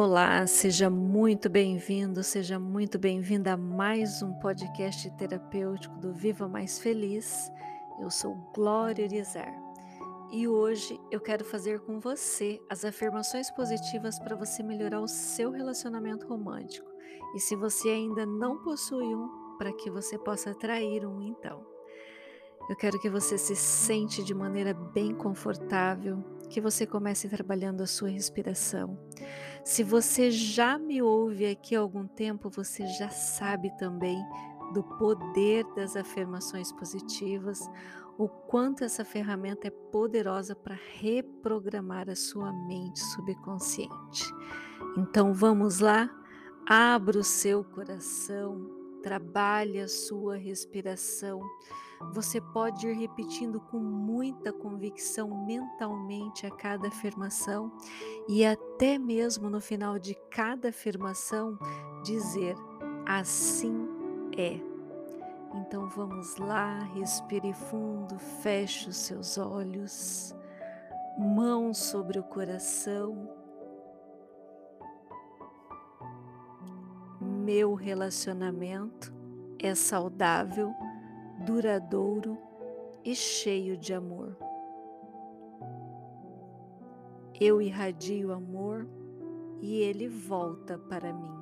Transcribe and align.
Olá, 0.00 0.46
seja 0.46 0.88
muito 0.88 1.50
bem-vindo, 1.50 2.22
seja 2.22 2.56
muito 2.56 2.96
bem-vinda 3.00 3.54
a 3.54 3.56
mais 3.56 4.22
um 4.22 4.32
podcast 4.34 5.10
terapêutico 5.16 5.98
do 5.98 6.12
Viva 6.12 6.46
Mais 6.46 6.78
Feliz. 6.78 7.50
Eu 8.00 8.08
sou 8.08 8.36
Glória 8.54 9.06
Urizar 9.06 9.52
e 10.30 10.46
hoje 10.46 10.96
eu 11.10 11.20
quero 11.20 11.44
fazer 11.44 11.80
com 11.80 11.98
você 11.98 12.60
as 12.70 12.84
afirmações 12.84 13.50
positivas 13.50 14.20
para 14.20 14.36
você 14.36 14.62
melhorar 14.62 15.00
o 15.00 15.08
seu 15.08 15.50
relacionamento 15.50 16.28
romântico. 16.28 16.88
E 17.34 17.40
se 17.40 17.56
você 17.56 17.88
ainda 17.88 18.24
não 18.24 18.56
possui 18.62 19.16
um, 19.16 19.56
para 19.58 19.72
que 19.72 19.90
você 19.90 20.16
possa 20.16 20.52
atrair 20.52 21.04
um, 21.04 21.20
então. 21.22 21.66
Eu 22.70 22.76
quero 22.76 23.00
que 23.00 23.08
você 23.08 23.36
se 23.36 23.56
sente 23.56 24.22
de 24.22 24.34
maneira 24.34 24.74
bem 24.74 25.14
confortável, 25.14 26.22
que 26.50 26.60
você 26.60 26.86
comece 26.86 27.28
trabalhando 27.28 27.82
a 27.82 27.86
sua 27.86 28.10
respiração. 28.10 28.96
Se 29.68 29.84
você 29.84 30.30
já 30.30 30.78
me 30.78 31.02
ouve 31.02 31.44
aqui 31.44 31.76
há 31.76 31.80
algum 31.80 32.06
tempo, 32.06 32.48
você 32.48 32.86
já 32.86 33.10
sabe 33.10 33.70
também 33.76 34.18
do 34.72 34.82
poder 34.82 35.62
das 35.76 35.94
afirmações 35.94 36.72
positivas, 36.72 37.68
o 38.16 38.30
quanto 38.30 38.82
essa 38.82 39.04
ferramenta 39.04 39.68
é 39.68 39.70
poderosa 39.70 40.56
para 40.56 40.74
reprogramar 40.94 42.08
a 42.08 42.16
sua 42.16 42.50
mente 42.50 42.98
subconsciente. 42.98 44.24
Então 44.96 45.34
vamos 45.34 45.80
lá, 45.80 46.08
abra 46.66 47.18
o 47.18 47.22
seu 47.22 47.62
coração, 47.62 48.70
trabalhe 49.02 49.80
a 49.80 49.86
sua 49.86 50.38
respiração. 50.38 51.42
Você 52.12 52.40
pode 52.40 52.86
ir 52.86 52.94
repetindo 52.94 53.60
com 53.60 53.78
muita 53.78 54.52
convicção 54.52 55.44
mentalmente 55.44 56.46
a 56.46 56.50
cada 56.50 56.88
afirmação 56.88 57.72
e 58.28 58.44
até 58.44 58.98
mesmo 58.98 59.50
no 59.50 59.60
final 59.60 59.98
de 59.98 60.14
cada 60.30 60.68
afirmação 60.68 61.58
dizer 62.04 62.56
assim 63.06 63.88
é. 64.36 64.60
Então 65.54 65.88
vamos 65.88 66.36
lá, 66.36 66.78
respire 66.94 67.52
fundo, 67.52 68.18
feche 68.18 68.90
os 68.90 68.96
seus 68.96 69.38
olhos, 69.38 70.34
mão 71.18 71.72
sobre 71.72 72.18
o 72.18 72.22
coração. 72.22 73.28
Meu 77.20 77.74
relacionamento 77.74 79.12
é 79.58 79.74
saudável, 79.74 80.72
duradouro 81.44 82.36
e 83.04 83.14
cheio 83.14 83.76
de 83.76 83.94
amor. 83.94 84.36
Eu 87.40 87.62
irradio 87.62 88.32
amor 88.32 88.88
e 89.60 89.80
ele 89.80 90.08
volta 90.08 90.76
para 90.76 91.12
mim. 91.12 91.38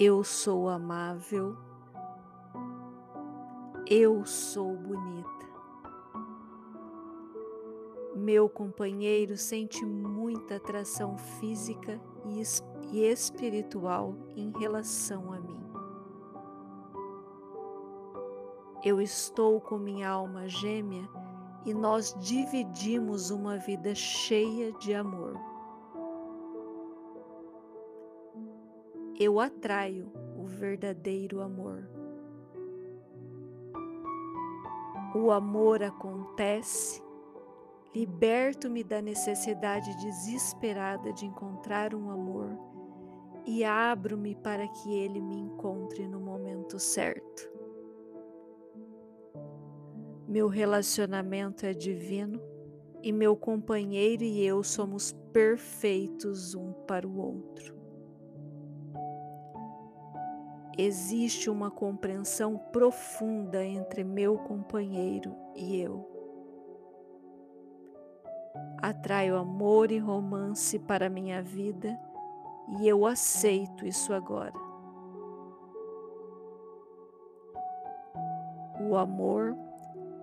Eu 0.00 0.24
sou 0.24 0.68
amável, 0.68 1.56
eu 3.86 4.24
sou 4.24 4.74
bonita. 4.74 5.52
Meu 8.16 8.48
companheiro 8.48 9.36
sente 9.36 9.84
muita 9.84 10.56
atração 10.56 11.16
física 11.16 12.00
e 12.90 13.04
espiritual 13.04 14.16
em 14.36 14.50
relação 14.58 15.32
a 15.32 15.40
mim. 15.40 15.71
Eu 18.84 19.00
estou 19.00 19.60
com 19.60 19.78
minha 19.78 20.08
alma 20.08 20.48
gêmea 20.48 21.08
e 21.64 21.72
nós 21.72 22.16
dividimos 22.18 23.30
uma 23.30 23.56
vida 23.56 23.94
cheia 23.94 24.72
de 24.72 24.92
amor. 24.92 25.38
Eu 29.20 29.38
atraio 29.38 30.10
o 30.36 30.44
verdadeiro 30.46 31.40
amor. 31.40 31.88
O 35.14 35.30
amor 35.30 35.80
acontece, 35.84 37.00
liberto-me 37.94 38.82
da 38.82 39.00
necessidade 39.00 39.94
desesperada 39.98 41.12
de 41.12 41.24
encontrar 41.24 41.94
um 41.94 42.10
amor 42.10 42.50
e 43.46 43.62
abro-me 43.62 44.34
para 44.34 44.66
que 44.66 44.92
ele 44.92 45.20
me 45.20 45.36
encontre 45.36 46.08
no 46.08 46.18
momento 46.18 46.80
certo. 46.80 47.51
Meu 50.32 50.48
relacionamento 50.48 51.66
é 51.66 51.74
divino 51.74 52.40
e 53.02 53.12
meu 53.12 53.36
companheiro 53.36 54.22
e 54.22 54.42
eu 54.42 54.62
somos 54.62 55.12
perfeitos 55.30 56.54
um 56.54 56.72
para 56.86 57.06
o 57.06 57.18
outro. 57.18 57.76
Existe 60.78 61.50
uma 61.50 61.70
compreensão 61.70 62.56
profunda 62.72 63.62
entre 63.62 64.02
meu 64.02 64.38
companheiro 64.38 65.36
e 65.54 65.78
eu. 65.78 66.08
Atraio 68.78 69.36
amor 69.36 69.92
e 69.92 69.98
romance 69.98 70.78
para 70.78 71.10
minha 71.10 71.42
vida 71.42 71.94
e 72.80 72.88
eu 72.88 73.04
aceito 73.04 73.84
isso 73.84 74.14
agora. 74.14 74.54
O 78.80 78.96
amor 78.96 79.54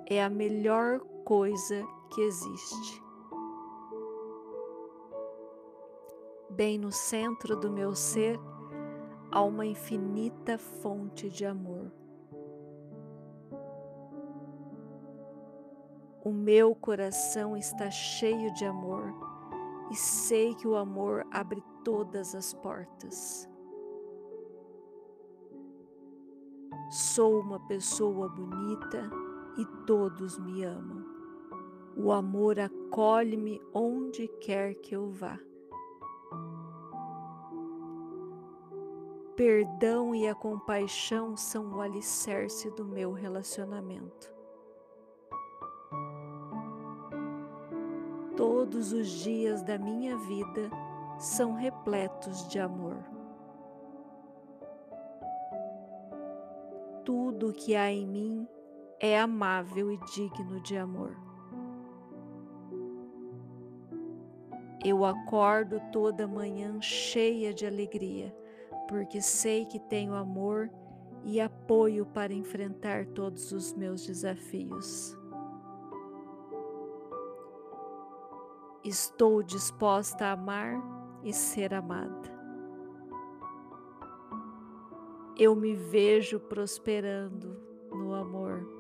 é 0.10 0.24
a 0.24 0.30
melhor 0.30 1.00
coisa 1.24 1.86
que 2.10 2.22
existe. 2.22 3.04
Bem 6.50 6.80
no 6.80 6.92
centro 6.92 7.56
do 7.56 7.70
meu 7.70 7.94
ser 7.94 8.40
há 9.32 9.44
uma 9.44 9.68
infinita 9.68 10.58
fonte 10.58 11.30
de 11.30 11.46
amor. 11.46 11.92
O 16.24 16.32
meu 16.32 16.74
coração 16.74 17.56
está 17.56 17.92
cheio 17.92 18.52
de 18.56 18.66
amor 18.66 19.14
e 19.92 19.96
sei 19.96 20.56
que 20.56 20.68
o 20.68 20.76
amor 20.76 21.26
abre 21.32 21.64
todas 21.84 22.34
as 22.34 22.52
portas. 22.56 23.48
Sou 26.90 27.40
uma 27.40 27.60
pessoa 27.68 28.28
bonita 28.28 29.29
e 29.58 29.66
todos 29.86 30.38
me 30.38 30.64
amam. 30.64 31.06
O 31.96 32.12
amor 32.12 32.60
acolhe-me 32.60 33.62
onde 33.74 34.28
quer 34.28 34.76
que 34.76 34.96
eu 34.96 35.10
vá. 35.10 35.38
Perdão 39.36 40.14
e 40.14 40.28
a 40.28 40.36
compaixão 40.36 41.36
são 41.36 41.74
o 41.74 41.82
alicerce 41.82 42.70
do 42.72 42.86
meu 42.86 43.12
relacionamento. 43.12 44.34
Todos 48.36 48.94
os 48.94 49.08
dias 49.08 49.62
da 49.62 49.78
minha 49.78 50.16
vida 50.18 50.70
são 51.18 51.54
repletos 51.54 52.48
de 52.48 52.60
amor. 52.60 52.98
Tudo 57.04 57.52
que 57.52 57.76
há 57.76 57.92
em 57.92 58.08
mim 58.08 58.48
é 59.00 59.20
amável 59.20 59.92
e 59.92 59.98
digno 60.14 60.60
de 60.60 60.78
amor. 60.78 61.16
Eu 64.84 65.04
acordo 65.04 65.82
toda 65.92 66.28
manhã 66.28 66.82
cheia 66.82 67.54
de 67.54 67.66
alegria, 67.66 68.36
porque 68.88 69.22
sei 69.22 69.66
que 69.66 69.80
tenho 69.80 70.14
amor 70.14 70.70
e 71.24 71.40
apoio 71.40 72.06
para 72.06 72.34
enfrentar 72.34 73.06
todos 73.08 73.52
os 73.52 73.74
meus 73.74 74.06
desafios. 74.06 75.18
Estou 78.84 79.44
disposta 79.44 80.28
a 80.28 80.32
amar 80.32 80.82
e 81.24 81.34
ser 81.34 81.74
amada. 81.74 82.38
Eu 85.38 85.56
me 85.56 85.76
vejo 85.76 86.40
prosperando 86.40 87.58
no 87.92 88.14
amor. 88.14 88.79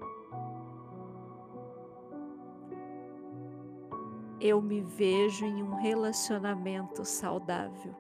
Eu 4.41 4.61
me 4.61 4.81
vejo 4.81 5.45
em 5.45 5.61
um 5.61 5.75
relacionamento 5.75 7.03
saudável. 7.03 7.93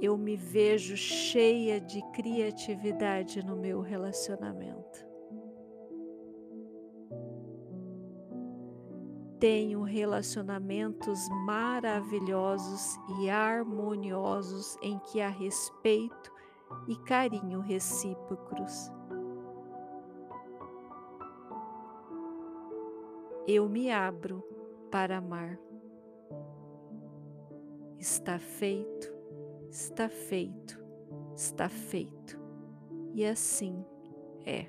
Eu 0.00 0.16
me 0.16 0.36
vejo 0.36 0.96
cheia 0.96 1.80
de 1.80 2.00
criatividade 2.12 3.44
no 3.44 3.56
meu 3.56 3.80
relacionamento. 3.80 5.08
Tenho 9.40 9.82
relacionamentos 9.82 11.18
maravilhosos 11.46 12.96
e 13.20 13.30
harmoniosos 13.30 14.76
em 14.82 14.98
que 15.00 15.20
há 15.20 15.28
respeito 15.28 16.32
e 16.86 16.96
carinho 16.96 17.60
recíprocos. 17.60 18.97
Eu 23.48 23.66
me 23.66 23.90
abro 23.90 24.44
para 24.90 25.16
amar. 25.16 25.58
Está 27.98 28.38
feito, 28.38 29.10
está 29.70 30.06
feito, 30.10 30.78
está 31.34 31.66
feito. 31.66 32.38
E 33.14 33.24
assim 33.24 33.82
é. 34.44 34.66